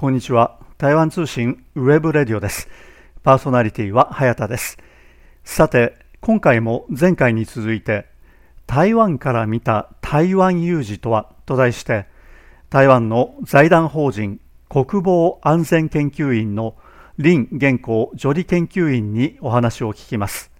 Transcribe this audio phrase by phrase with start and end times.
[0.00, 0.60] こんにちは。
[0.76, 2.68] 台湾通信 webradio です。
[3.24, 4.78] パーソナリティは早田です。
[5.42, 8.06] さて、今回も前回に続いて、
[8.68, 11.34] 台湾から見た台湾有事とは？
[11.46, 12.06] と題して、
[12.70, 14.38] 台湾の財団法人
[14.68, 16.76] 国防安全研究院の
[17.20, 20.52] 林彦宏助理研究員にお話を聞きます。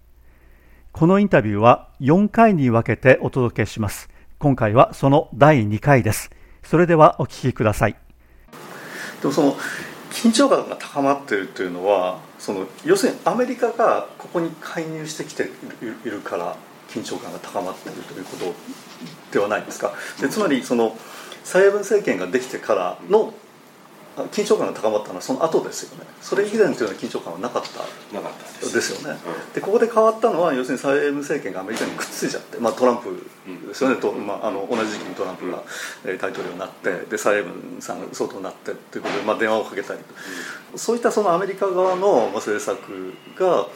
[0.90, 4.10] このインタビューは4回に分けてお届けします。
[4.40, 6.32] 今回はその第2回です。
[6.64, 7.96] それではお聞きください。
[9.20, 9.56] でもその
[10.10, 15.50] 緊張感が高まっているというのはその要するにアメリカがここに介入してきて
[16.04, 16.56] いるから
[16.88, 18.54] 緊張感が高まっているということ
[19.32, 19.92] ではないですか？
[20.20, 20.96] でつまりその
[21.44, 23.34] 蔡英文政権ができてからの
[24.26, 26.04] 緊張感が高まったのはその後ですよね。
[26.20, 27.80] それ以前というような緊張感はなかった。
[28.14, 29.04] なかったです。
[29.04, 29.52] よね、うん。
[29.52, 33.26] でここで変わったのは要するに蔡英文政権がアメリカにくっついちゃって、まあ、トランプ
[33.66, 35.62] ですよね、とまあ、あの同じ時期にトランプが
[36.04, 40.00] えー大統領になってで蔡英文さんが総統になってということで、まあ、電話をかけたり
[40.72, 43.66] と、そういったそのアメリカ側のまあ政策が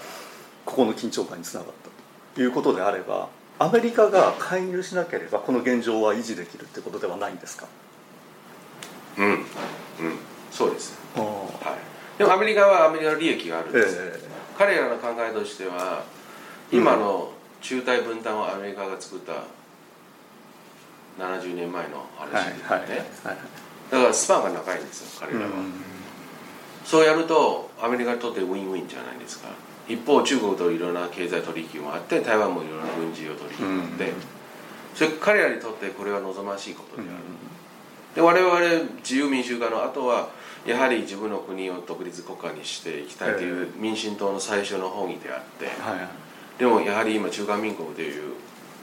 [0.64, 7.66] ここの緊張感につながったということであればアメリカが介入しなければこの現状は維持できるということではないんですか、
[9.18, 9.42] うん、うん、
[10.52, 11.76] そうです、は
[12.14, 14.20] い、でもアメリカはアメリカの利益があるんえです、え
[14.56, 16.04] 彼らの考えとしては
[16.70, 19.32] 今の中台分担をアメリカが作った
[21.18, 25.50] 70年前の話はいですね、はいはいだからスパンが長いんですよ彼らは、
[26.82, 29.48] そうやるとアメリカにとってウィンウィンじゃないですか。
[29.86, 34.14] 一方中国といろんな経済取引もあって台湾もいろんな軍事を取引もあって、うん。
[34.94, 37.10] それ彼らにとってこれは望ましいことである、
[38.14, 40.30] で我々自由民主化の後は
[40.66, 46.08] やはり自分の国を独立国家にしていきたいという民進党の最初の本意であって、はいはい。
[46.58, 48.34] でもやはり今中華民国という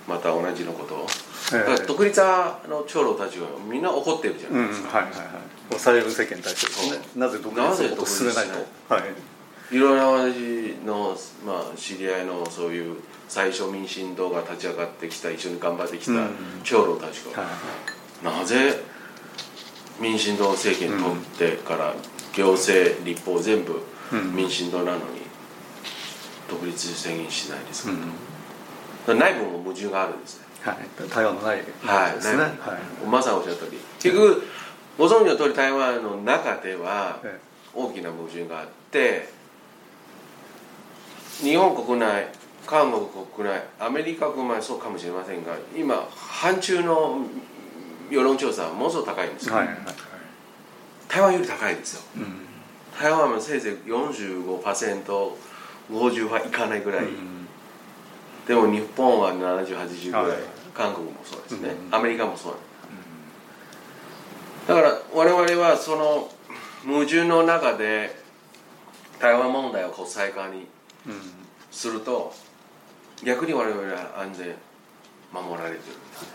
[0.07, 1.07] また同じのことを、
[1.53, 1.59] ええ。
[1.59, 5.23] だから独立派の長老たちがみんな怒ってるじゃうんないですか、はいはいは
[5.77, 5.79] い。
[5.79, 7.03] 蔡英文政権に対してですね。
[7.15, 8.93] なぜ独立のことを進めないと。
[8.93, 9.03] はい。
[9.71, 12.97] いろいろな私の、まあ、知り合いのそういう
[13.27, 16.29] 最初民進党が立ち上がってきた一緒に頑張ってきたうん
[16.63, 17.47] 長老たちが、は
[18.23, 18.25] い。
[18.39, 18.81] なぜ
[19.99, 21.93] 民進党政権取ってから
[22.33, 24.35] 行政立法全部うん。
[24.35, 25.03] 民進党なのに
[26.49, 27.93] 独立宣言しないですか、
[29.07, 30.45] ら内部も矛盾があるんですね。
[30.61, 31.09] はい。
[31.09, 32.37] 台湾のないはいですね。
[32.37, 33.05] 内はい。
[33.05, 34.43] 部まさにおっしゃった通り結局
[34.97, 37.39] ご存知の通り台湾の中ではえ。
[37.73, 39.29] 大きな矛盾があって
[41.41, 42.27] 日本国内
[42.65, 47.21] 韓国国内アメリカ国内そうかもしれませんが今反中の
[48.09, 49.67] 世論調査はものすごく高いんですよ、えはい。
[49.67, 49.77] はい
[51.09, 52.01] 台湾より高いですよ。
[52.17, 52.45] うん。
[52.95, 57.07] 台湾はせいぜい 45%50 はいかないぐらい、
[58.47, 60.37] でも日本は7080ぐらい、はい。
[60.71, 61.95] 韓国もそうですね、うん。
[61.95, 62.53] アメリカもそう。
[64.67, 66.29] だから我々はその
[66.85, 68.15] 矛盾の中で
[69.19, 70.67] 台湾問題を国際化に
[71.07, 71.13] うん。
[71.71, 72.33] すると
[73.23, 74.55] 逆に我々は安全
[75.31, 76.27] 守られてるんだね、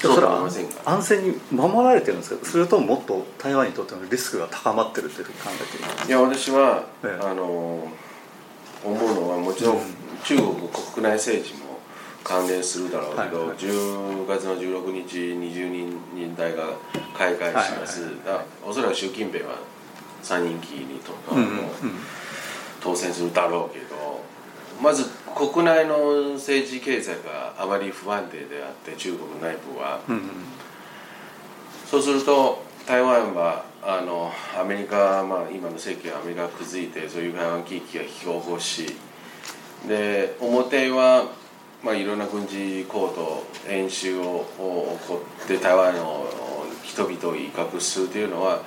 [0.00, 0.48] それは
[0.84, 7.26] 安全に守られてるんですけどそれとももっと台湾にとってのリスクが高まってるというふうに考えていますいや私は、ええ。
[7.26, 7.88] あの
[8.84, 9.82] 思うのはもちろんうん。
[10.24, 10.46] 中国
[10.94, 11.78] 国内政治も
[12.22, 13.56] 関連するだろうけど、はいはい。
[13.56, 16.64] 10月の16日20人人代が
[17.16, 19.56] 開会します、はいだおそらく習近平は
[20.22, 21.48] 3人期にと、うんうん
[22.80, 24.22] 当選するだろうけど
[24.80, 25.04] まず
[25.38, 30.00] 国内の政治経済があまり不安定であって中国内部は。
[30.08, 30.22] うんうん
[31.90, 38.94] そうすると台湾はあのアメリカ、まあ、今の政権はアメリカが築いてそういう台湾危機が引き起こし
[39.86, 41.30] で表は、
[41.82, 46.26] まあ、いろんな軍事行動演習をを起こって台湾の
[46.82, 48.62] 人々を威嚇するというのは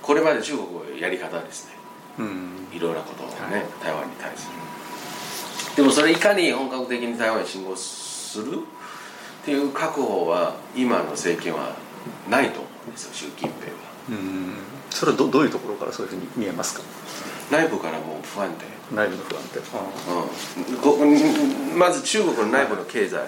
[0.00, 1.72] これまで中国のやり方ですね。
[2.18, 2.68] うん。
[2.72, 3.64] いろんなことをね、はい。
[3.82, 4.52] 台湾に対する
[5.76, 8.60] でもそれいかに本格的に台湾に侵攻する？
[9.42, 11.76] っていう覚悟は今の政権は
[12.28, 13.78] ないと思うんですよ習近平は。
[14.10, 14.54] うん。
[14.90, 16.82] それはどどういうところからそういうふうに見えますか？
[17.50, 18.64] 内部からもう不安定。
[18.94, 19.60] 内部の不安定。
[20.72, 20.80] うん。
[20.80, 21.04] ごう
[21.74, 23.20] んまず中国の内部の経済、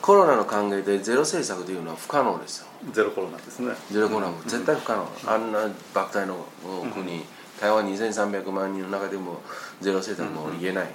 [0.00, 2.66] コロナの関係でゼロ政策というのは不可能ですよ。
[2.92, 3.72] ゼロコロナですね。
[3.90, 5.60] ゼロコロナも絶対不可能、あんな
[5.94, 6.44] 莫大の
[6.92, 7.24] 国、
[7.62, 9.40] 台湾2300万人の中でも
[9.80, 10.88] ゼロ政策も言えない、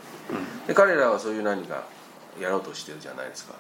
[0.68, 1.86] で彼らはそういう何か
[2.42, 3.54] やろうとしてるじゃないですか、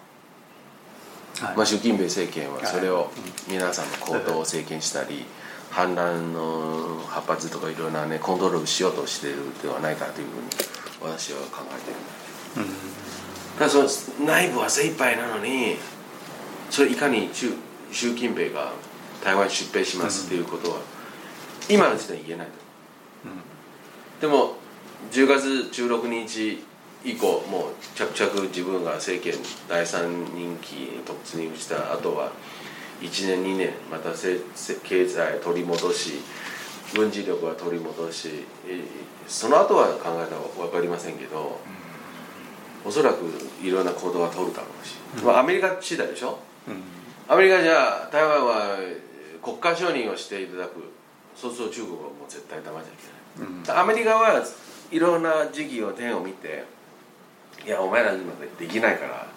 [1.45, 1.55] はい。
[1.55, 3.09] まあ、習近平政権はそれを
[3.47, 5.23] 皆さんの行動を制限したり
[5.71, 12.69] 反乱の発発とかいろんなねコントロールしようとしているではないかというふうに私は考えている
[13.53, 13.83] だからそ
[14.19, 15.77] の内部は精一杯なのに
[16.69, 17.53] それいかに習
[17.89, 18.73] 習近平が
[19.23, 20.77] 台湾出兵しますっていうことは、
[21.69, 22.66] 今の時点で言えないと、
[24.21, 24.55] でも
[25.11, 26.63] 10月16日
[27.05, 29.39] 以降もう着々自分が政権
[29.69, 32.31] 第3任期に突入した後は
[33.01, 36.13] 1年2年また経済取り戻し
[36.95, 38.81] 軍事力は取り戻しえ
[39.27, 41.59] その後は考えたら分かりませんけど、
[42.85, 43.25] おそらく
[43.61, 46.39] いろんな行動は取るだろうし、まあ、アメリカ次第でしょ？
[46.67, 46.81] うん。
[47.27, 48.77] アメリカじゃあ台湾は
[49.43, 50.81] 国家承認をしていただく。
[51.35, 53.16] そうすると中国はもう絶対騙しちゃいけない、
[53.69, 54.43] アメリカは
[54.91, 56.65] いろんな時期を点を見て
[57.65, 59.27] いやお前ら今できないから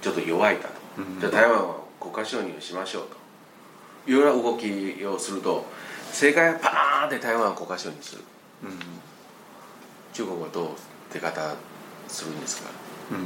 [0.00, 0.68] ちょっと弱いだと、
[0.98, 1.20] うん。
[1.20, 4.10] じゃあ台湾は国家承認をしましょうと。
[4.10, 4.66] いうような動き
[5.04, 5.66] をすると
[6.12, 8.22] 正解はパーンって台湾は国家承認する。
[10.12, 10.68] 中国はどう
[11.12, 11.54] 出方
[12.08, 12.70] するんですか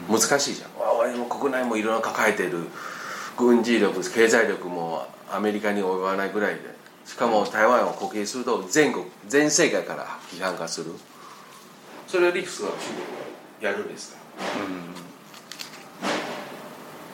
[0.08, 0.20] うん。
[0.20, 0.80] 難しいじゃん。
[0.80, 2.66] わ俺も国内もいろいろ抱えてる。
[3.36, 6.60] 軍事力経済力もアメリカに及ばないぐらいで
[7.04, 10.92] しかも台湾を国営すると全国全世界から批判化する。
[12.06, 14.18] それはリクスは中国はやるんですか？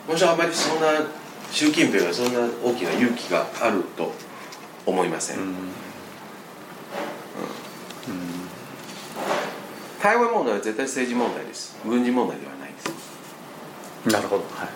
[0.08, 0.86] もちろんあまりそんな
[1.50, 4.12] 習近平がそんな大きな勇気があると
[4.86, 5.38] 思いません、
[10.00, 11.76] 台湾問題は絶対政治問題です。
[11.84, 12.88] 軍事問題ではないです。
[14.10, 14.44] なるほど。
[14.44, 14.68] はい。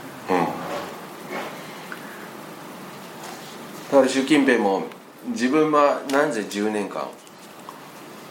[3.90, 4.84] だから習近平も
[5.28, 7.08] 自分はなぜ10年間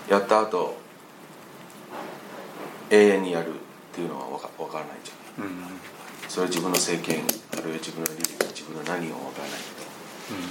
[0.10, 0.78] やった後
[2.90, 3.54] 永遠にやるっ
[3.94, 5.46] ていうのは分か分からないじゃん。
[5.46, 5.54] うん。
[6.28, 7.24] それは自分の政権
[7.54, 9.60] あるいは自分の利益自分の何を分からない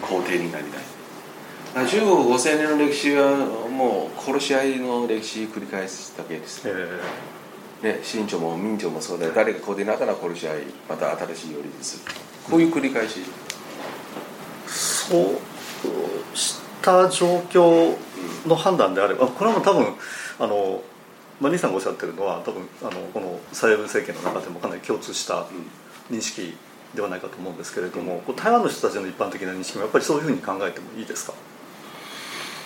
[0.00, 1.86] けど皇帝になりたい。
[1.86, 3.36] 中国5000年の歴史は
[3.68, 6.62] もう殺し合いの歴史繰り返すだけです。
[6.64, 7.00] え
[7.82, 12.02] ね、清朝も明朝もそうで誰が皇帝になったら殺し合いまた新しいよりです。
[12.50, 13.50] こういう繰り返し、ー
[14.68, 15.49] そう
[16.34, 17.96] した状況
[18.46, 19.86] の判断であればこれはもう多分
[20.38, 20.82] あの
[21.40, 25.46] まあ、兄さんがおっしゃってるのは多分あのこの蔡英文政権の中でもかなり共通した
[26.10, 26.54] 認識
[26.94, 31.34] ではないかと思うんですけれども、こう台湾の人たちの一般的な認識もやっぱりそういうふうに考えてもいいですか、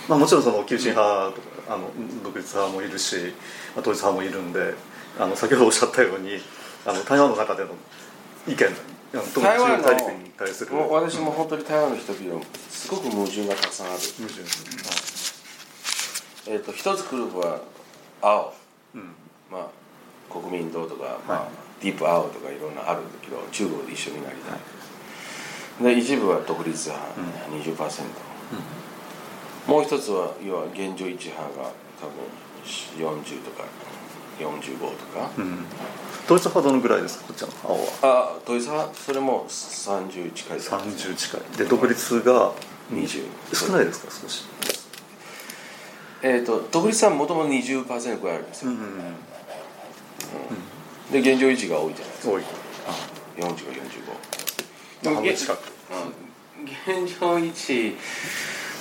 [0.09, 1.91] まあ、もちろんその急進派とかあの
[2.25, 3.17] 独立派もいるし、
[3.77, 4.75] まあ、統一派もいるんで
[5.19, 6.31] あの先ほどおっしゃったように
[6.85, 7.71] あの台湾の中での
[8.49, 8.57] 意見
[9.15, 9.89] 台湾の
[10.77, 14.43] もう私も本当に台湾の人々すごく矛盾がたくさんある、矛盾
[16.47, 17.61] えー、と一つグループは
[18.21, 18.53] 青。
[18.95, 19.15] うん。
[19.51, 19.69] まあ
[20.33, 21.49] 国民党とか、まあはい
[21.85, 24.61] ディープ青とかいろんなあるんだけど中国で一緒になりたい、
[25.95, 27.15] で一部は独立派、
[27.51, 27.77] 20%、
[29.69, 31.71] もう一つは要は現状維持派が
[32.01, 32.25] 多分
[32.97, 33.65] 40とか
[34.39, 35.67] 45とか、うん
[36.25, 37.79] 統一派どのぐらいですかこっちの青は？
[38.03, 40.71] あ統一派それも30近いです。
[40.71, 41.41] 30近い。
[41.59, 42.53] で独立が
[42.93, 44.45] 20少ないですか少し？
[46.23, 48.79] えー、と独立はもともと20%ぐらいあるんですよ、うん
[51.13, 52.33] で現状維持が多いじゃないですか。
[52.33, 52.43] 多い。
[53.37, 53.53] 40か
[55.05, 55.73] 45半分近く。
[55.91, 57.05] うん。
[57.05, 57.97] 現状維持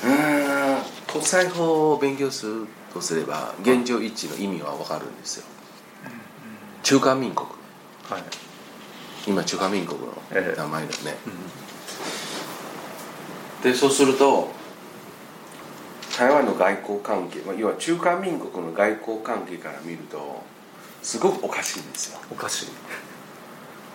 [0.05, 5.45] うーん国際法を勉強するとすれば現状維持の意味は分かるんですよ
[6.83, 7.47] 中華民国。
[8.09, 8.23] はい。
[9.25, 10.59] 今中華民国のええ。
[10.59, 11.15] 名前だよね、
[13.63, 14.51] でそうすると
[16.17, 20.43] 台湾の外交関係、まあ、要は中華民国の外交関係から見ると
[21.01, 22.19] すごくおかしいんですよ。
[22.29, 22.67] おかしい。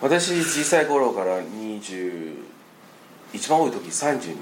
[0.01, 2.33] 私小さい頃から20
[3.33, 4.35] 一番多い時32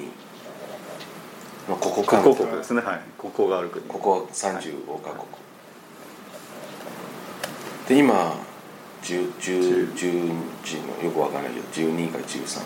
[1.68, 2.82] のここ関国係交国ですね。
[2.82, 3.02] はい。
[3.18, 3.84] 国交がある国。
[3.86, 5.26] ここ35カ国、
[7.88, 8.36] で今
[9.04, 12.62] 10 10 10のよくわからないけど12か13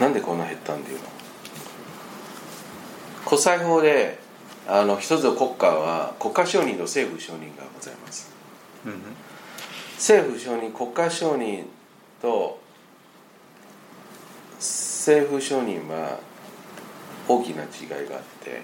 [0.00, 0.98] なんでこんな減ったんだよ。
[3.24, 4.18] 国際法で
[4.66, 8.30] あの一つの国家は国家承認と政府承認がございます。
[8.86, 8.94] うん
[9.96, 11.64] 政府承認国家承認
[12.20, 12.58] と
[14.58, 16.18] 政府承認は
[17.28, 18.62] 大きな違いがあって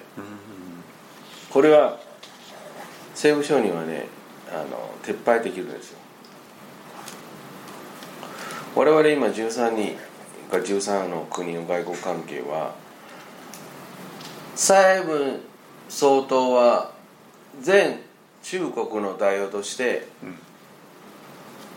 [1.51, 1.99] これは
[3.13, 4.07] 政府承認はね
[4.53, 5.99] あの撤廃できるんですよ。
[8.75, 9.97] 我々今13人
[10.51, 12.75] か13の国の外交関係は
[14.55, 15.41] 蔡英文
[15.89, 16.93] 総統は
[17.61, 18.01] 全
[18.43, 20.07] 中国の代表として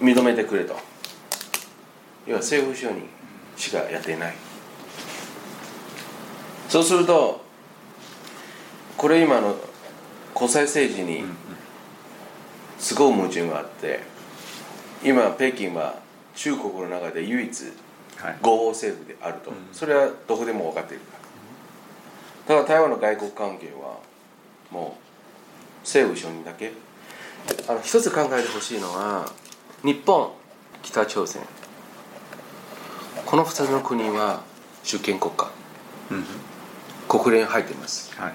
[0.01, 0.75] 認めてくれと。
[2.25, 3.05] 要は政府承認
[3.57, 4.33] しかやっていない。
[6.69, 7.43] そうすると
[8.97, 9.55] これ今の
[10.33, 11.23] 国際政治に
[12.83, 14.01] すごい矛盾があって
[15.03, 15.95] 今北京は
[16.35, 17.73] 中国の中で唯一
[18.23, 18.37] はい。
[18.41, 19.57] 合法政府であると、うん。
[19.73, 22.61] それはどこでも分かっているから。
[22.61, 23.99] だ台湾の外国関係は
[24.71, 26.71] もう政府承認だけ。
[27.67, 29.29] あの一つ考えてほしいのは
[29.83, 30.31] 日本
[30.81, 31.41] 北朝鮮。
[33.25, 34.41] この2つの国は
[34.83, 35.51] 主権国家。
[36.11, 36.25] うん。
[37.09, 38.13] 国連入ってます。
[38.15, 38.33] はい。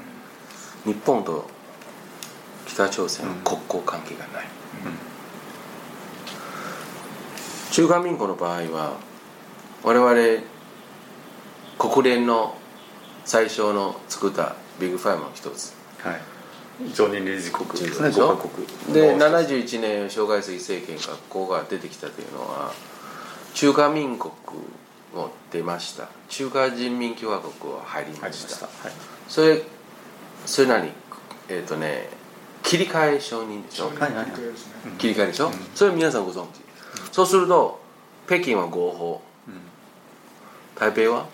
[0.84, 1.48] 日本と
[2.78, 3.40] 北朝鮮はうん。
[3.42, 4.47] 国交関係がない、
[7.73, 8.97] 中華民国の場合は
[9.82, 10.44] 我々
[11.76, 12.56] 国連の
[13.25, 15.75] 最初の作ったビッグファイブの一つ。
[15.99, 16.20] はい。
[16.94, 22.73] 常任理事国ですねでしょ5カ国での71年蒋介石政権がここが出てきたというのは
[23.54, 24.32] 中華民国
[25.12, 26.08] も出ました。
[26.28, 28.66] 中華人民共和国は入りまましした。
[28.68, 28.92] たはい。
[29.26, 29.62] それ
[30.47, 30.92] それ何
[31.49, 32.17] えっ、とね
[32.68, 34.26] 切り替え承認でしょ、はいはいはい。
[34.98, 36.60] 切り替えでしょ、それ皆さんご存知、
[37.12, 37.80] そうすると
[38.26, 39.22] 北京は合法。
[39.48, 39.54] うん。
[40.78, 41.25] 台北は？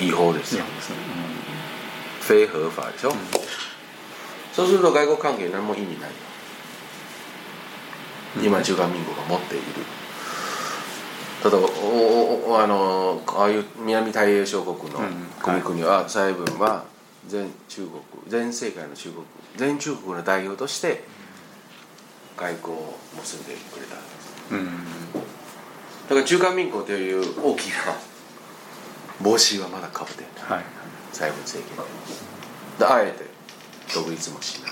[0.00, 0.64] 違法ですよ。
[0.64, 0.70] ね
[2.22, 3.12] 非合法でしょ、
[4.54, 6.08] そうすると外国関係何も意味ないよ、
[8.42, 9.64] 今中華民国が持っている。
[11.42, 15.26] ただおおおあのああいう南太平洋諸国のうん。
[15.62, 16.84] 国々は蔡英文は
[17.28, 19.24] 全中国全世界の中国
[19.56, 21.04] 全中国の代表として
[22.36, 23.96] 外交を結んでくれた
[24.54, 24.68] うんうん
[26.08, 27.94] だから中華民国という大きな
[29.20, 30.52] 帽子はまだかぶってない。
[30.58, 30.64] はい。
[31.12, 31.84] 蔡英文政権
[32.78, 32.84] で。
[32.84, 33.24] あえて
[33.92, 34.70] 独立もしない。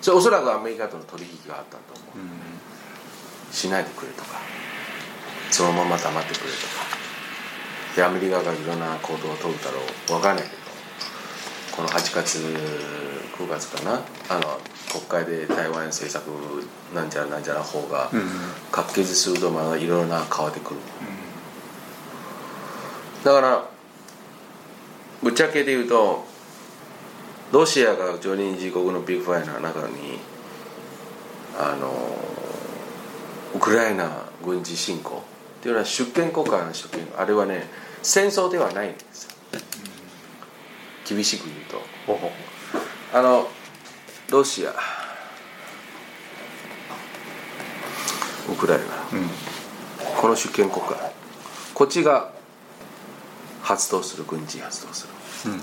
[0.00, 2.18] それおそらくアメリカとの取引があったと思う。
[2.18, 3.52] うん。
[3.52, 4.38] しないでくれとか。
[5.50, 6.86] そのまま黙ってくれとか。
[7.96, 10.12] でアメリカがいろんな行動を取るだろう。
[10.12, 10.67] わからないけど
[11.78, 12.38] この8月
[13.36, 14.00] 9月かな？
[14.28, 14.58] あの
[14.90, 16.26] 国会で台湾政策
[16.92, 18.20] なんちゃらなんちゃら法がうん
[18.72, 20.80] 可決するとまだいろいろな変わってくる。
[23.22, 23.70] だから
[25.22, 26.24] ぶっちゃけで言うと
[27.52, 30.18] ロシアが常任理事国のビッグファイブの中に
[31.56, 32.18] あの
[33.54, 35.22] ウクライナ軍事侵攻
[35.60, 37.06] っていうのは主権国家の主権。
[37.16, 37.68] あれはね
[38.02, 39.30] 戦争ではないんですよ
[41.08, 41.82] 厳しく言うと。
[42.06, 42.30] ほうほう。
[43.14, 43.48] あの
[44.30, 44.74] ロシア。
[48.50, 48.84] ウクライナ。
[49.18, 49.28] うん。
[50.20, 51.12] この主権国家
[51.74, 52.32] こっちが
[53.62, 55.52] 発動する軍事発動する。
[55.52, 55.62] うんう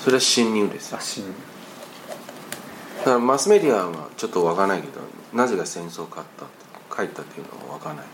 [0.00, 0.90] それは侵入です。
[0.90, 1.24] よあ新
[2.98, 5.00] だからマスメディアはちょっと分からないけど
[5.32, 6.24] なぜが戦争かっ
[6.90, 8.04] た書いたっていうのは分からない。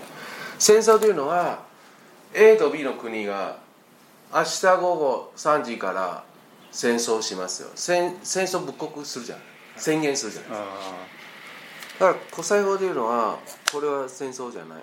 [0.58, 1.64] 戦争というのは
[2.34, 3.61] A と B の国が
[4.32, 6.24] 明日午後3時から
[6.70, 7.68] 戦争しますよ。
[7.74, 9.44] 戦戦争仏国するじゃない。
[9.76, 10.64] 宣言するじゃないあ
[11.98, 13.38] だから国際法というのは
[13.72, 14.78] これは戦争じゃない。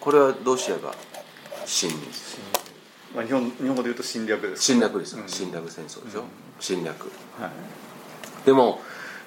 [0.00, 0.94] これはロシアが
[1.66, 5.28] 侵入ですーまあ日本日本語で言うと侵略です侵略ですよ、うん。
[5.28, 6.26] 侵略戦争でしょ、うん。
[6.58, 7.12] 侵略。
[7.38, 8.46] はい。
[8.46, 8.80] でも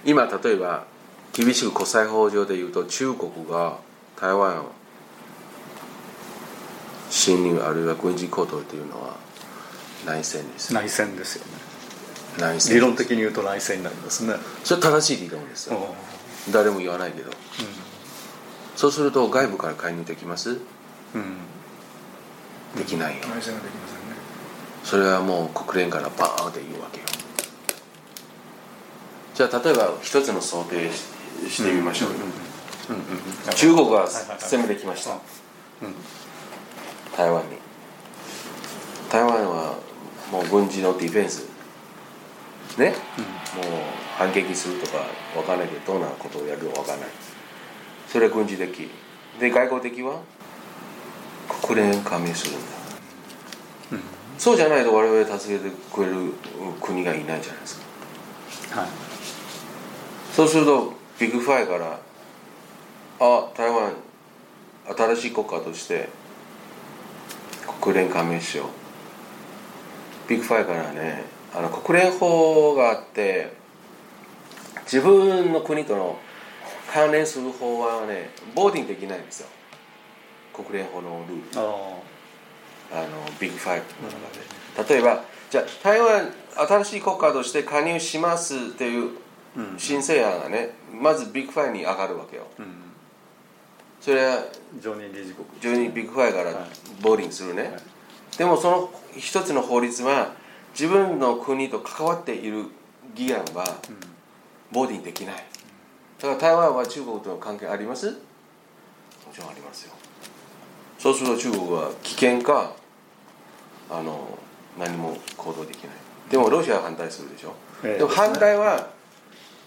[0.04, 0.86] 今例えば
[1.34, 3.78] 厳しく国際法上で言うと中国が
[4.20, 4.72] 台湾を
[7.10, 9.16] 侵入あるいは軍事行動というのは
[10.06, 11.52] 内戦です内戦ですよね。
[12.38, 14.36] 内戦理論的に言うと内戦になりますね。
[14.64, 15.96] それ正しい理論ですよ。
[16.50, 16.52] う。
[16.52, 17.32] 誰も言わないけど。
[18.76, 20.52] そうすると外部から介入できます？
[20.52, 20.60] んうん。
[22.78, 23.22] できないよ。
[23.28, 24.16] 内戦ができませんね。
[24.84, 27.06] それはもう国連からバーンって言うわけよ。
[29.34, 31.04] じゃあ例えば一つの想定し
[31.50, 32.16] してみましょうよ、
[32.90, 33.04] うんうんう
[33.50, 33.54] ん。
[33.56, 35.20] 中国がは攻めてきました、うん。
[37.18, 37.58] 台湾に。
[39.10, 39.78] 台湾は
[40.36, 41.48] もう軍事のディフェンス。
[42.78, 42.96] ね、もう
[44.18, 44.98] 反撃するとか
[45.34, 47.10] わかんないけどどんなことをやるかわかんない。
[48.10, 48.90] それは軍事的。
[49.40, 50.20] で外交的は？
[51.48, 52.60] 国連加盟するんだ、
[53.94, 54.02] うん。
[54.38, 56.34] そうじゃないと我々助けてくれる
[56.82, 57.80] 国がいないじゃないです
[58.70, 58.82] か。
[58.82, 58.90] はい。
[60.34, 62.00] そうするとビッグファイから
[63.22, 63.94] あ台湾
[65.16, 66.10] 新しい国家として
[67.82, 68.68] 国連加盟しよう
[70.28, 73.54] ビッグファイからねあの国連法があって
[74.84, 76.18] 自分の国との
[76.92, 79.48] 関連する法案はね voting できないんですよ。
[80.54, 81.60] 国連法のルール。
[81.60, 81.98] あ
[82.94, 83.08] あの
[83.40, 84.96] Big Five の中で。
[84.96, 86.32] 例えばじゃあ台湾
[86.68, 89.12] 新しい国家として加入しますっていう
[89.78, 92.48] 申請案がねまずビッグファイに上がるわけよ。
[92.60, 92.66] うん。
[94.02, 94.44] それは
[94.80, 95.48] 常任理事国。
[95.60, 96.56] 非常にビッグファイからはい。
[97.02, 97.95] voting するね、はい
[98.38, 100.34] でもその一つの法律は
[100.74, 102.66] 自分の国と関わっている
[103.16, 103.66] 議案は
[104.72, 105.36] voting できない。
[106.20, 108.12] だから台湾は中国との関係あります？
[108.12, 108.18] も
[109.34, 109.94] ちろんありますよ。
[111.00, 112.74] そうすると中国は棄権か
[113.90, 114.38] あの
[114.78, 115.96] 何も行動できない。
[116.30, 117.98] でもロシアは反対するでしょ、ええ。
[118.00, 118.90] でも反対は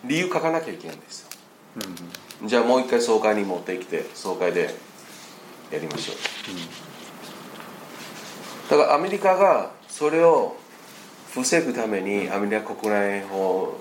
[0.04, 1.28] 理由書かなきゃいけないんですよ。
[2.44, 4.74] じゃあもう一回総会に持ってきて総会で
[5.70, 6.16] やりましょう、
[8.68, 10.56] だからアメリカがそれを
[11.30, 13.78] 防ぐためにアメリカ国内法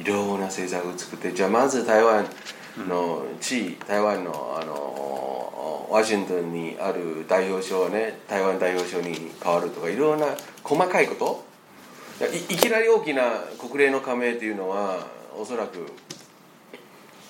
[0.00, 2.26] いろんな政策を作ってじゃあまず台湾
[2.88, 10.26] の地位台湾のあのワシントンにある代表所をね台湾代表所に変わるとかいろんな
[10.64, 11.52] 細かいこと。
[12.20, 13.22] いいきなり大きな
[13.58, 15.86] 国連の加盟っていうのはおそらく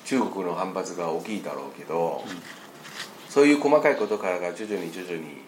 [0.05, 2.23] 中国の反発が大きいだろうけど、
[3.29, 5.39] そういう細かいことからが徐々に徐々に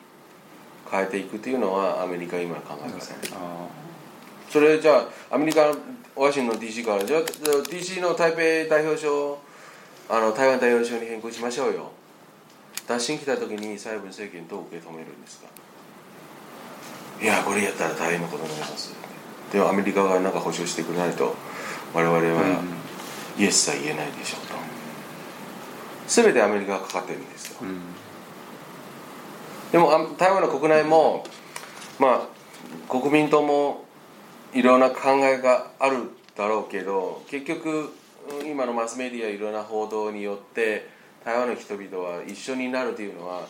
[0.95, 3.67] 変えていくっていうのはアメリカは今考えません、あ
[4.49, 4.99] それじゃ
[5.31, 5.75] あアメリカ
[6.15, 8.41] ワシントン DC からじゃあ DC の台北
[8.73, 9.39] 代表所
[10.09, 11.91] あの台湾代表所に変更しましょうよ。
[12.87, 15.49] 打診来た時に蔡英文政権どう受け止めるんですか？
[17.21, 18.95] いやこれやったら大変なことになります
[19.51, 21.35] でもアメリカがなんか保証してくれないと
[21.95, 22.63] 我々は
[23.39, 24.55] イエスさえ言えないでしょうと。
[26.07, 27.81] 全てアメリカがかかってるんですよ、うん
[29.75, 31.25] でもあ台湾の国内も、
[31.99, 33.85] まあ国民党も
[34.53, 35.97] いろんな考えがある
[36.37, 37.93] だろうけど結局
[38.41, 40.89] うん今のマスメディアいろんな報道によって
[41.25, 43.49] 台湾の人々は一緒になるというのは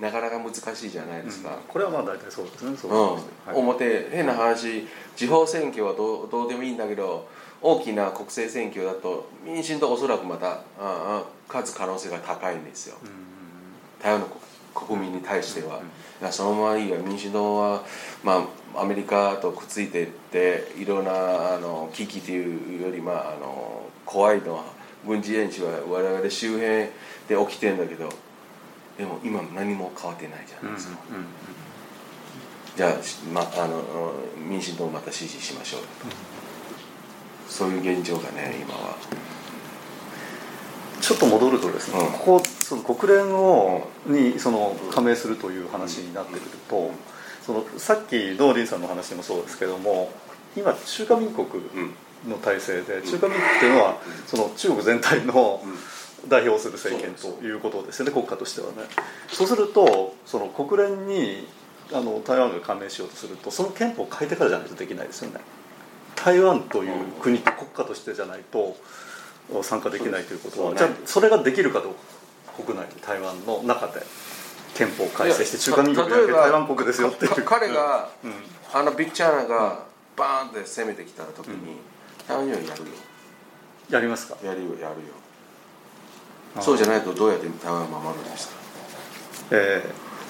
[0.00, 2.74] なかなか難しいじゃないですか、これはまあ大体そうですね。
[2.74, 3.32] そううんですね。
[3.44, 3.56] はい。
[3.56, 7.28] 表変な話地方選挙はどうどうでもいいんだけど
[7.60, 12.96] 大きな国政選挙だと民進党おそらくまたああ勝つ可能性が高いんですよ、
[14.00, 15.80] 台湾の国国民に対しては、
[16.20, 17.82] いやそのままいいわ民進党は、
[18.22, 24.64] まあ、アメリカとくっついていっていろんなあの危機というより、まあ、あの怖いのは
[25.06, 26.68] 軍事演習は我々周辺
[27.28, 28.08] で起きてるんだけど
[28.96, 30.98] でも今何も変わってないじゃないですか、
[32.76, 35.80] じゃあ、しまあ、あの民進党をまた支持しましょう。
[35.82, 35.86] よ
[37.46, 38.96] と、そういう現状がね今は
[41.08, 42.12] ちょっと戻るとですね、うん。
[42.12, 46.90] ここその国連をにその加盟するという話になってくると、
[47.40, 50.12] そのさっきノーリンさんの話もそうですけども
[50.54, 51.94] 今中華民国うん。
[52.26, 55.62] の体制で中華民国っていうのはその中国全体の
[56.26, 58.74] 代表する政権ということですよね国家としてはね。
[59.28, 61.46] そうするとその国連に
[61.92, 65.40] あの台湾が加盟しようとするとその憲法を変えてからじゃないとできないですよね。
[66.16, 68.76] 台湾という国と国家としてじゃないと
[69.62, 70.78] 参加できないということは、ね。
[70.78, 72.00] じゃあそれができるかどうか
[72.64, 74.02] 国内で台湾の中で
[74.74, 77.24] 憲法を改正して中華民国じゃなくて台湾国ですよって。
[77.24, 78.32] いうか彼が、うん。
[78.72, 79.84] あのビッグチャーナが
[80.16, 81.76] バーンって攻めてきた時に、
[82.26, 82.74] 台湾にはやるよ。
[83.90, 84.36] やりますか？
[84.44, 84.90] やるよやるよ。
[86.60, 88.54] そうじゃないとどうやって台湾を守るんですか？
[89.52, 89.84] え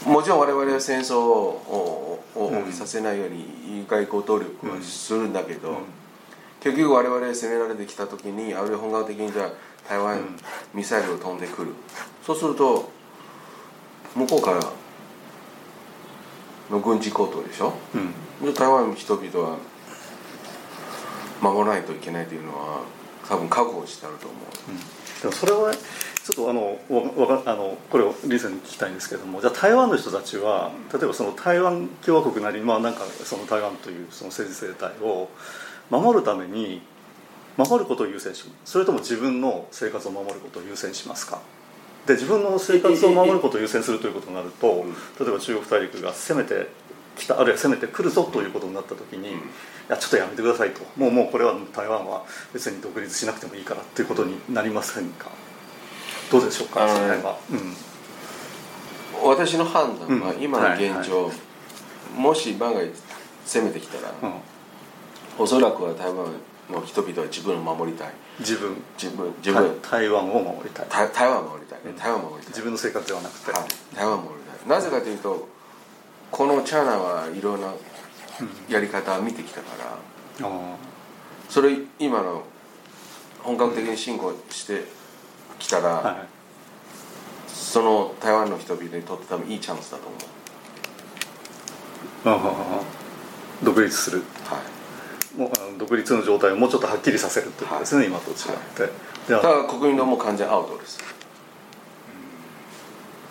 [0.07, 2.64] もちろん我々は戦争をををうん。
[2.66, 5.76] 起きさせないように外交努力はするんだけど、うん
[6.70, 9.50] 結局我々攻められてきた時にあるいは本格的にじゃあ
[9.88, 10.37] 台湾うん。
[10.74, 11.72] ミサイルを飛んでくる、
[12.24, 12.90] そうすると
[14.14, 14.61] 向こうから
[16.70, 17.72] の軍事行動でしょ？
[17.94, 17.98] ー
[18.42, 18.52] うん。
[18.52, 19.57] で台湾の人々は
[21.40, 22.83] 守らないといけないというのは
[23.26, 24.40] 多分覚悟してあると思う。
[25.22, 35.31] でもそれはちょっとあのわわかあのこれをリーさんに聞きたいんですけどもじゃあ台湾の人たちは例えばその台湾共和国なり、まあ、なんかその台湾というその政治生態を
[35.90, 36.83] 守るために
[37.57, 41.40] 守ることを優先しそれとも自分の生活を守ることを優先しますか？
[42.07, 44.92] で自分の生活を守ることを優先するということになるとうん。
[44.92, 44.96] 例
[45.29, 46.68] えば中国大陸が攻めて
[47.16, 49.33] きたあるいは攻めてくるぞということになった時に、い
[49.88, 50.81] やちょっとやめてくださいと。
[50.96, 55.31] もうもうこれは台湾は別に独立しなくてもいいからということになりませんか？
[56.31, 57.38] どうでしょうか、その辺は、
[59.24, 60.42] 私の判断はうん。
[60.42, 61.33] 今の現状、
[62.16, 62.92] もし万が一
[63.46, 64.38] 攻めてきたら、うんうん
[65.38, 66.27] おそらくは台湾
[66.68, 68.12] の人々は自分を守りたい。
[68.40, 68.77] 自分。
[69.01, 70.87] 自分自分、台台湾を守りたい。
[70.88, 71.92] 台台湾を守りたいね。
[71.96, 72.48] 台湾を守りたい。
[72.51, 74.68] 自分の生活ではなくて、はい、台湾を守りたい。
[74.68, 75.48] なぜかというと
[76.31, 77.72] このチャーナはいろんな
[78.68, 79.66] やり方を見てきたか
[80.40, 80.77] らあ
[81.48, 82.42] それ今の
[83.42, 84.85] 本格的に侵攻して
[85.59, 86.29] きたら、あはい。
[87.46, 90.16] その台湾の人々にとって多分いいチャンスだと思
[92.24, 93.64] う。
[93.64, 94.22] 独立する。
[94.44, 94.77] はい
[95.78, 98.36] 独立の状態をもうちょっとはっきりさせるということですね、今と違っ
[98.76, 98.92] て、
[99.28, 100.98] でだかはら国民党も完全アウトです。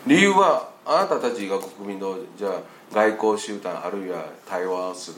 [0.05, 2.61] 理由はあなたたちが国民党じゃあ
[2.93, 5.17] 外交集団あるいは対話をする。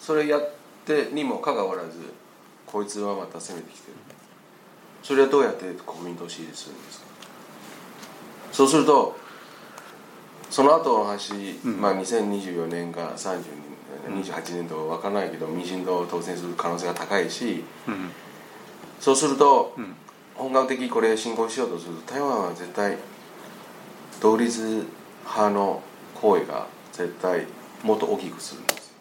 [0.00, 0.50] それやっ
[0.86, 1.90] てにもかかわらず
[2.66, 3.96] こいつはまた攻めてきてる。
[5.02, 7.06] それはどうやって国民党を支持するんですか？
[8.52, 9.16] そうすると
[10.48, 11.32] その後の話、
[11.64, 11.80] うん。
[11.80, 13.42] まあ、2024年か30年
[14.08, 18.10] 28年と分からないけど民進党を当選する可能性が高いしうん。
[19.00, 19.94] そうするとうん。
[20.34, 22.96] 本格的にこれ進行しようとすると台湾は絶対
[24.20, 24.86] 同立
[25.24, 25.82] 派の
[26.14, 27.46] 声が絶対
[27.82, 28.92] もっと大きくするんです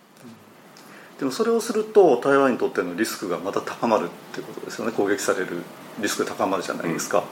[1.20, 4.92] でもそれをすると台湾にとってのリスクがまた高まるっていうことですよね。
[4.92, 5.62] 攻撃される
[6.00, 7.24] リスクが高まるじゃないですか、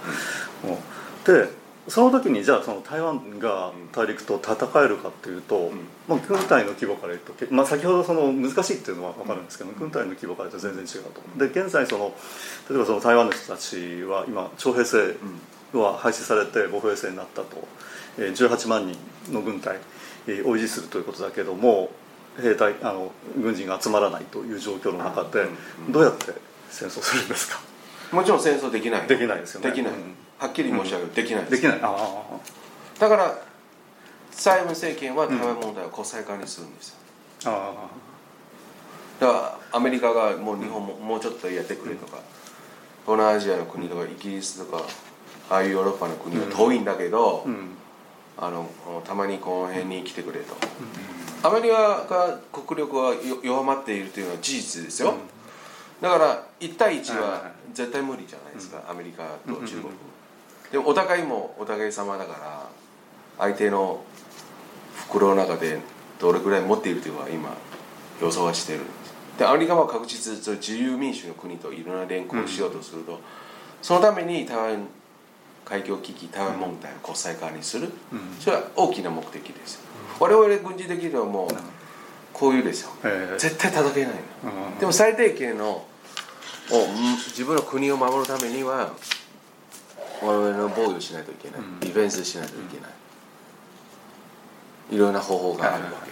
[0.63, 1.33] うん。
[1.33, 1.49] で
[1.89, 5.71] その時にじゃあその台湾が大陸と戦えるかっていうと、ん。
[6.07, 12.13] まあ、軍隊の規模から言うと、けまあ、先ほどその難しいっていうのは分かるんですけど、軍隊の規模から言うと全然違うとで現在その
[12.69, 15.15] 例えばその台湾の人たちは今徴兵制
[15.73, 17.67] は廃止されて歩兵制になったと、
[18.17, 18.97] えー18万人
[19.33, 19.77] の軍隊
[20.27, 21.91] えーを維持するということだけども
[22.41, 25.47] 兵隊あの軍人が集まらないという状況の中で
[25.87, 25.91] うん。
[25.91, 26.33] どうやって
[26.69, 27.59] 戦争するんですか？
[28.11, 29.07] もちろん戦争できない。
[29.07, 29.69] できないですよね。
[29.69, 31.51] できない、うんはっきり申し上げる、できないです。
[31.51, 31.79] できない。
[31.79, 33.37] だから
[34.31, 36.95] 蔡英文政権は台湾問題を国際化にするんですよ、
[37.45, 37.73] あ
[39.19, 42.17] だからアメリカがもう日本ももうちょっとやってくれとか、
[43.05, 44.83] 東南アジアの国とかイギリスとか
[45.49, 47.75] ああいうヨーロッパの国は遠いんだけど、あうん。
[48.41, 48.69] あの
[49.05, 50.55] たまにこの辺に来てくれと、
[51.43, 51.75] アメリカ
[52.09, 55.13] が国力はよ弱まっているというのは事実ですよ、
[56.01, 59.91] だから1対1はいはいはは絶対無理じゃないですか、アメリカと中国、
[60.71, 62.69] でもお互いもお互い様だから
[63.37, 64.01] 相手の
[64.95, 65.79] 袋の中で
[66.19, 67.55] どれくらい持っているというのは今
[68.21, 68.81] 予想はしてる。
[68.81, 68.83] ん
[69.37, 73.19] でアメリカは確実そういう自由民主の国といろんな連行をしようとすると、
[73.81, 74.87] そのために台湾
[75.63, 78.19] 海峡危機台湾問題を国際化にする、うん。
[78.39, 79.79] それは大きな目的です
[80.19, 81.49] 我々軍事的にはもう
[82.33, 82.91] こういうですよ。
[83.03, 84.13] えー絶対戦えない
[84.79, 85.85] でも最低限のを
[86.71, 88.91] うん自分の国を守るためには
[90.21, 91.79] 我々の防御しないといけない、うん。
[91.79, 92.91] ディフェンスしないといけない、
[94.95, 96.09] いろんな方法があるわけ、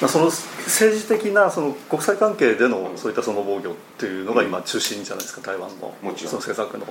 [0.00, 5.94] まあ、その政治的なその国際関係でのそういったその防御っていうのが今中心じゃないですか台湾の。
[6.00, 6.86] その政策の。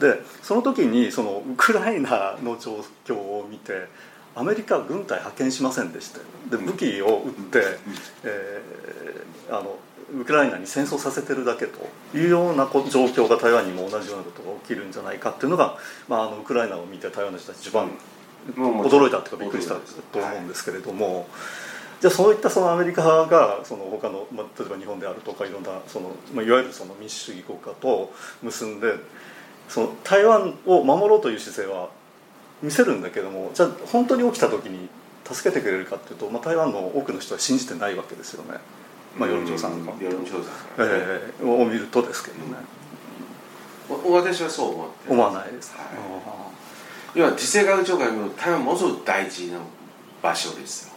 [0.00, 3.88] でその時にそのウクライナの状況を見て
[4.34, 6.24] アメリカは軍隊派遣しませんでしたよ。
[6.50, 7.78] で武器を撃って、
[8.24, 8.74] えー
[9.50, 9.76] あの
[10.20, 11.78] ウクライナに戦争させてるだけと
[12.16, 15.76] いうような状況が台湾にも同じようなことが起きるんじゃないかっていうのが、
[16.08, 17.90] まあ、あのウクライナを見て台湾の人たち一番
[18.56, 21.26] 驚いたというかびっくりしたと思うんですけれども、
[22.00, 28.96] じゃあそういったそのアメリカがその他の、まあ、例えば日本であるとかいろんなその、まあ、いわゆるその民主主義国家と結んで
[29.68, 31.88] その台湾を守ろうという姿勢は
[32.62, 34.88] 見せるんだけどもじゃあ本当に起きた時に
[35.24, 38.58] 助けてくれるかっていうと、まあ、台湾の多くの人は信じてないわけですよね、
[39.16, 42.56] まあ、世論調査なん世論調査えーを見るとですけどね、
[43.88, 45.72] お私はそう思って思わないです。
[45.72, 45.78] か、
[47.14, 49.58] 要は地政学長官の台湾ものすごく大事な
[50.22, 50.94] 場所ですよ。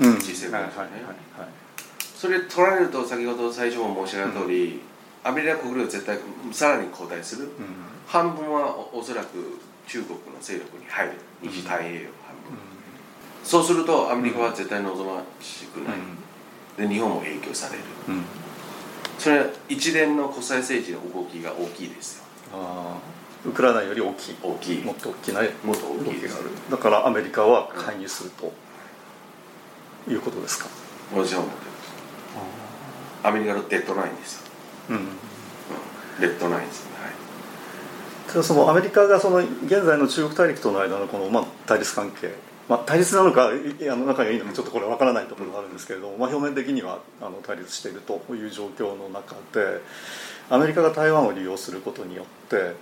[0.00, 0.18] うん。
[0.18, 0.86] 実際はいはいはい
[1.38, 1.48] はい。
[2.16, 4.80] それ取られると先ほど最初も申し上げた通り、
[5.24, 6.18] アメリカ国力は絶対
[6.52, 7.50] さらに後退する、うん。
[8.06, 11.12] 半分はおおそらく中国の勢力に入る。
[11.42, 11.90] 西太平洋
[12.24, 12.58] 半分、
[13.44, 15.94] そうするとアメリカは絶対望ましくない、
[16.76, 17.84] で日本も影響される。
[18.08, 18.14] うん。
[18.14, 18.24] うん
[19.18, 22.24] それは一連の国際政治の動きが大きいですよ。
[22.52, 24.36] あーウクライナより大きい。
[24.42, 24.84] 大きい。
[24.84, 25.40] もっと大きな。
[25.64, 26.28] もっと大動ききい
[26.70, 28.52] だからアメリカは介入すると
[30.10, 30.66] いうことですか、
[31.14, 33.26] 私は思ってます。
[33.26, 34.42] アメリカのデッドラインですよ、
[34.90, 35.06] うん、うん、
[36.20, 38.42] デッドラインですね。
[38.42, 42.34] そのアメリカがその現在の中国大陸との間のこのまあ対立関係、
[42.68, 49.80] まあ、対立なのかいあの仲がいいのかちょっとこれわからないところがあるんですけれども、まあ、表面的にはあの対立しているという状況の中で
[50.50, 52.74] アメリカが台湾を利用することによって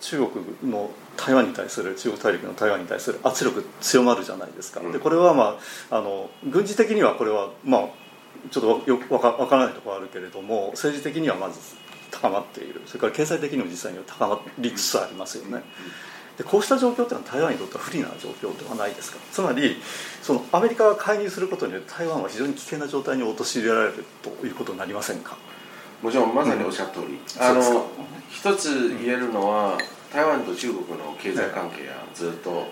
[0.00, 4.92] 中国の台湾に対する中国大陸の台湾に対する圧力強まるじゃないですか、うん。
[4.92, 5.58] でこれは、ま
[5.90, 7.88] あ、あの軍事的にはこれは、まあ、
[8.50, 11.60] ちょっとよくわかわからないところはあるけれども政治的にはまず
[12.10, 12.82] 高まっている。
[12.86, 15.62] それから経済的にも実際には高まりつつありますよね。
[16.38, 19.18] でこうした状況というのは台湾にとっては不利な状況ではないですか。
[19.30, 19.76] つまり
[20.22, 25.36] そのアメリカが介入することによって台湾は非常に危険な状態に陥れられるということになりませんか？
[26.02, 27.52] もちろんまさにおっしゃる通り、うですか。
[27.52, 27.86] の
[28.30, 29.78] 一つ言えるのは
[30.12, 32.66] 台湾と中国の経済関係はずっと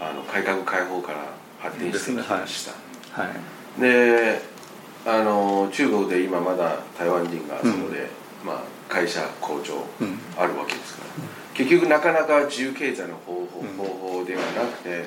[0.00, 1.18] あの改革開放から
[1.58, 3.28] 発展してきました、は
[3.78, 3.80] い。
[3.80, 4.40] で
[5.06, 8.08] あの中国で今まだ台湾人がそこで、
[8.44, 10.18] まあ、会社工場うん。
[10.38, 11.08] あるわけですから、
[11.54, 13.68] 結局なかなか自由経済の方法,、うん。
[13.76, 13.84] 方
[14.18, 15.04] 法ではなくて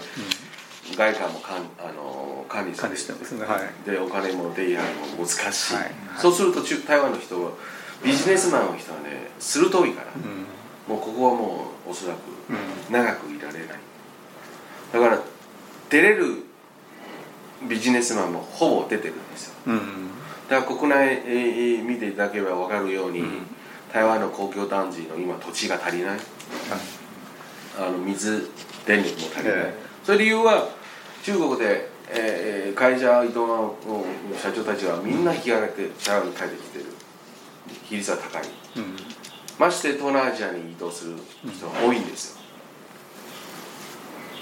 [0.96, 3.46] 外貨もかんあの管理してますね。
[3.46, 3.90] はい。
[3.90, 5.84] でお金も出入りも難しい、はい。
[5.84, 5.94] はい。
[6.18, 7.52] そうすると中台湾の人は
[8.04, 10.96] ビジネスマンの人はね鋭いから、うん。
[10.96, 12.20] もうここはもうおそらく
[12.90, 13.68] 長くいられない。
[14.94, 15.22] だから
[15.90, 16.44] 出れる
[17.68, 19.56] ビジネスマンもほぼ出てるんですよ。
[19.68, 19.80] うん。
[20.50, 23.48] だから国内、えー見ていただければ分かるように、うん
[23.92, 26.20] 台湾の公共団地の今土地が足りない。
[27.80, 28.50] あの水
[28.86, 29.74] 電力も足りない、え
[30.04, 30.70] その理由は
[31.24, 36.86] 中国で、えー会社移動のうん社長たちはみんな引き上げて台湾に帰ってきてる。
[37.84, 38.44] 比率は高い。
[38.78, 38.96] うん。
[39.60, 41.16] まして東南アジアに移動する
[41.52, 42.38] 人が多いんです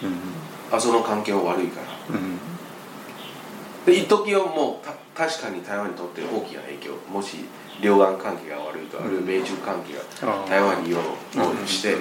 [0.01, 0.09] よ、
[0.71, 1.87] あその環境悪いから。
[2.15, 2.37] うん。
[3.85, 4.93] で一時はもうた
[5.27, 6.95] 確かに台湾にとって大きな影響。
[7.11, 7.45] もし
[7.81, 9.93] 両岸関係が悪いとあるいは米中関係
[10.25, 11.95] が台湾に寄ろうとして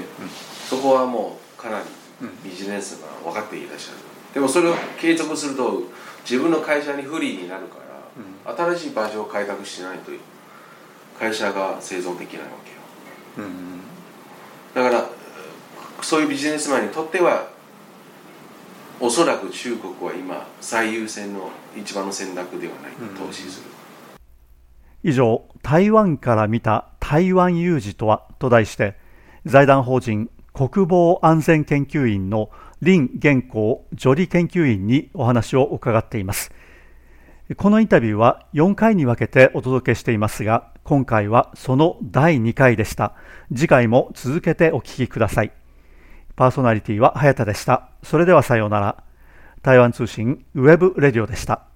[0.69, 1.85] そこはもうかなり
[2.45, 3.99] ビジネスが分かっていらっしゃる。
[4.35, 5.83] でもそれを継続すると
[6.25, 7.77] 自分の会社に不利になるか
[8.47, 10.11] ら新しい場所を開拓しないと
[11.19, 12.51] 会社が生存できないわ
[13.37, 13.47] けよ。
[13.47, 13.81] うん
[14.75, 15.09] だから
[16.03, 17.49] そういうビジネスマンにとっては
[19.01, 23.67] おそらく中国は今最優先の一番の選択ではない投資する、
[25.05, 28.97] 以上、台湾から見た台湾有事とはと題して、
[29.45, 32.49] 財団法人国防安全研究院の
[32.83, 36.53] 林玄光助理研究員にお話を伺っています。
[37.59, 43.13] このインタビューは4回に分けてお届けしていますが、今回はその第2回でした。
[43.55, 45.53] 次回も続けてお聞きください。
[46.35, 47.91] パーソナリティは早田でした。
[48.03, 49.05] それではさようなら。
[49.61, 51.74] 台湾通信 web radio でした。